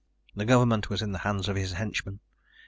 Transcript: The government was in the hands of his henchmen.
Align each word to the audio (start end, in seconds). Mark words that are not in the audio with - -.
The 0.35 0.45
government 0.45 0.89
was 0.89 1.03
in 1.03 1.11
the 1.11 1.19
hands 1.19 1.47
of 1.47 1.55
his 1.55 1.73
henchmen. 1.73 2.21